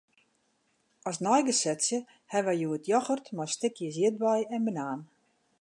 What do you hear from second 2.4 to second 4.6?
wy hjoed yochert mei stikjes ierdbei